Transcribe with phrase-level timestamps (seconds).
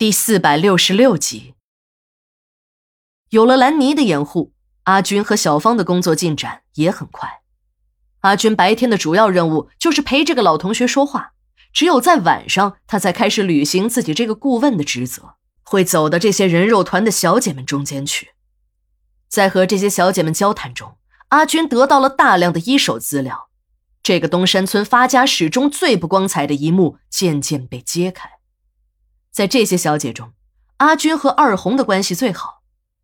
[0.00, 1.52] 第四百六十六集，
[3.28, 7.42] 有了兰妮的掩护，阿军和小芳的工作进展也很快。
[8.20, 11.32] 阿军白天的主要任务就是陪这个老同学说话，
[11.70, 18.30] 只有在晚上，他才开始履行自己这个顾问的职责，会走到这些人肉团的小姐们中间去。
[19.28, 20.96] 在和这些小姐们交谈中，
[21.28, 23.50] 阿军得到了大量的一手资料，
[24.02, 28.39] 这个东山村发家史中最不光彩的一幕渐渐被揭开。
[29.30, 30.32] 在这些小姐中，
[30.78, 32.62] 阿军和二红的关系最好。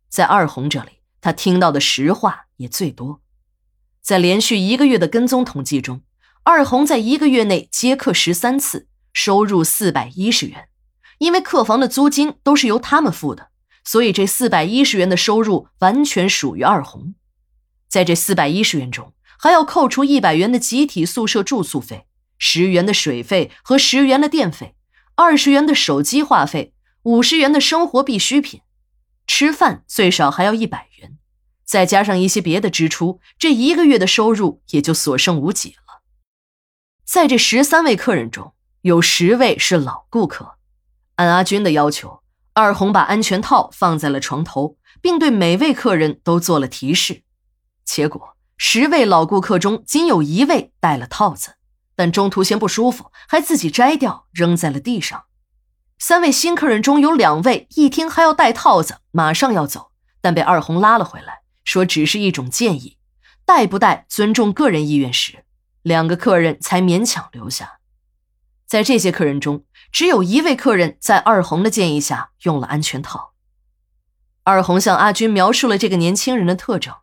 [0.09, 3.21] 在二红这里，他听到的实话也最多。
[4.01, 6.01] 在连续一个月的跟踪统计中，
[6.43, 10.69] 二红在一个月内接客十三次，收入四百一十元。
[11.17, 13.49] 因为客房的租金都是由他们付的，
[13.83, 17.15] 所以这四百一十元的收入完全属于二红。
[17.89, 22.05] 在这四百一十元中，还要扣除一百元的集体宿舍住宿费、
[22.37, 24.75] 十元的水费和十元的电费。
[25.19, 28.61] 二十元的手机话费，五十元的生活必需品，
[29.25, 31.17] 吃饭最少还要一百元，
[31.65, 36.03] 再加上一些别的支出，这一个月的收入也就所剩无几了。
[37.03, 40.57] 在这十三位客人中，有十位是老顾客。
[41.15, 42.21] 按阿军的要求，
[42.53, 47.23] 二红把安全套放在了床头，并对每位客人都做了提示。
[47.83, 51.55] 结果，十位老顾客中仅有一位戴了套子。
[51.97, 55.25] 但中途嫌不舒服，还自己摘掉扔在了地上。
[55.97, 62.97] 三位新客人中有两位一听还要戴套子，马上要走，但被二红拉了回来，说只是一种建议，
[63.45, 65.43] 戴不戴尊重个人意愿时，
[65.81, 67.79] 两个客人才勉强留下。
[68.67, 73.33] 在这些客人中，只有一位客人在二红的建议下用了安全套。
[74.43, 76.93] 二红向阿军描述了这个年轻人的特征：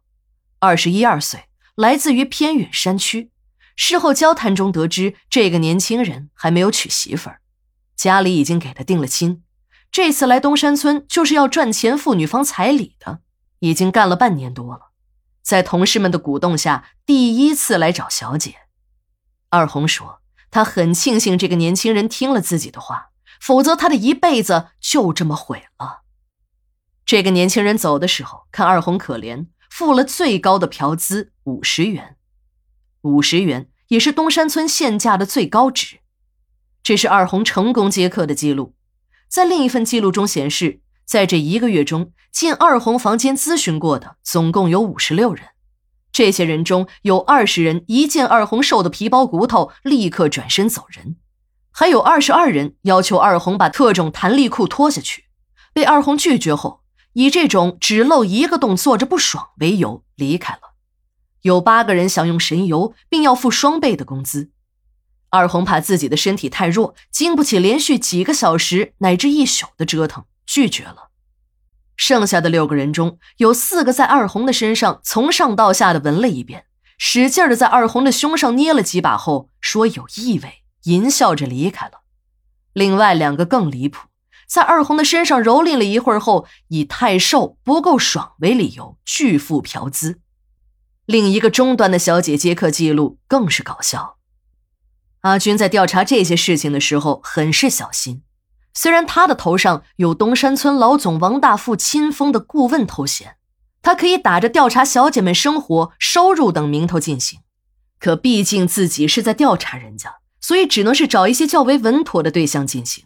[0.60, 3.32] 二十一二岁，来自于偏远山区。
[3.76, 7.40] 事后交谈中得知，这个年轻人还没有娶媳妇儿，
[7.96, 9.42] 家里已经给他定了亲。
[9.90, 13.20] 这次来东山村就是要赚钱付女方彩礼的，
[13.60, 14.90] 已经干了半年多了，
[15.42, 18.56] 在同事们的鼓动下，第一次来找小姐。
[19.50, 20.20] 二红说，
[20.50, 23.10] 他很庆幸这个年轻人听了自己的话，
[23.40, 26.02] 否则他的一辈子就这么毁了。
[27.06, 32.16] 这个年轻人走的时候，看二红可怜，付了最高的嫖资五十元。
[33.04, 35.98] 五十元也是东山村限价的最高值，
[36.82, 38.74] 这是二红成功接客的记录。
[39.28, 45.48] 在另一份记录中显示，在这一个月中，进二红房间咨询过的总共有五十六人，
[46.12, 51.16] 这些人中有二十人一见二红瘦的皮包骨头，立刻转身走人，
[51.70, 55.24] 还有二十二人要求二红把特种弹力裤脱下去，
[55.74, 56.80] 被二红拒绝后，
[57.12, 60.73] 以这种只露一个洞坐着不爽为由离开了。
[61.44, 64.50] 有八个人想用神游，并要付双倍的工资。
[65.28, 71.10] 二红怕自己的身体太弱，经不起连续几个小时乃至一宿的折腾，拒绝了。
[71.96, 76.64] 剩下的六个人中有四个在二红的身上从上到下的闻了一遍，
[76.96, 82.04] 使劲的在二红的胸上捏了几把后，说有异味，淫笑着离开了。
[82.72, 84.08] 另外两个更离谱，
[84.48, 90.20] 在二红的身上蹂躏了一会儿后，以太瘦不够爽为理由拒付嫖资。
[91.06, 94.16] 另一个终端的小姐接客记录更是搞笑。
[95.20, 98.22] 阿军在调查这些事情的时候很是小心，
[98.72, 103.36] 虽然他的头上有东山村老总王大富亲封的顾问头衔，
[103.82, 107.40] 他可以打着调查小姐们生活、收入等名头进行，
[107.98, 113.04] 可毕竟自己是在调查人家，所以只能是找一些较为稳妥的对象进行。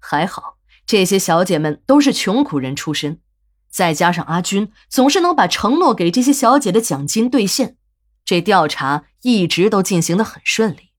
[0.00, 3.20] 还好，这些小姐们都是穷苦人出身。
[3.70, 7.76] 再加上阿军总是能把承诺给这些小姐的奖金兑现，
[8.24, 10.90] 这调查一直都进行的很顺利。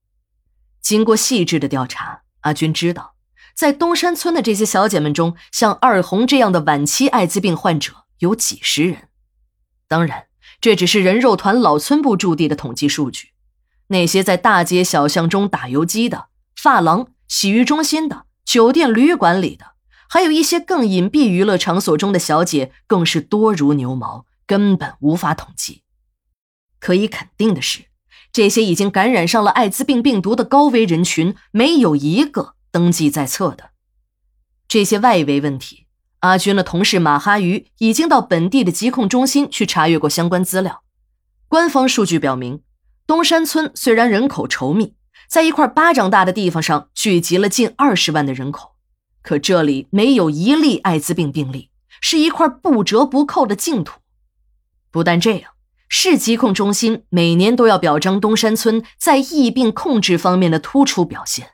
[0.82, 3.16] 经过细致的调查，阿军知道，
[3.54, 9.10] 在东山村的这些小姐们中，像二红这样的晚期艾滋病患者有几十人。
[9.88, 10.28] 当然，
[10.62, 13.30] 这只是人肉团老村部驻地的统计数据。
[13.88, 19.74] 那些在大街小巷中打游击的、发廊、洗浴中心的、酒店旅馆里的。
[20.12, 25.84] 还有一些更隐蔽娱乐场所中的小姐，更是多如牛毛，根本无法统计。
[26.80, 27.86] 可以肯定的是，
[28.32, 33.70] 这些已经感染上了艾滋病病毒的高危人群，没有一个登记在册的。
[34.68, 35.86] 这些外围问题，
[36.22, 40.82] 阿军的同事马哈鱼已经到本地的疾控中心去查阅过相关资料。
[41.48, 42.64] 官方数据表明，
[43.06, 44.96] 东山村虽然人口稠密，
[45.28, 48.76] 在一块巴掌大的地方上聚集了近二十万的人口。
[49.30, 51.70] 可这里没有一例艾滋病病例，
[52.02, 54.00] 是一块不折不扣的净土。
[54.90, 55.52] 不但这样，
[55.88, 61.52] 市疾控中心每年都要表彰东山村在疫病控制方面的突出表现。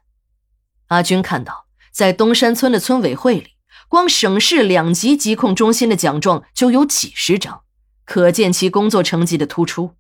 [0.88, 3.58] 阿军看到，在东山村的村委会里，
[3.90, 7.64] 光省市两级疾控中心的奖状就有几十张，
[8.06, 9.96] 可见其工作成绩的突出。